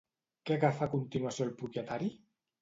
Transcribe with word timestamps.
Què 0.49 0.55
agafa 0.55 0.83
a 0.87 0.91
continuació 0.93 1.47
el 1.49 1.53
propietari? 1.61 2.11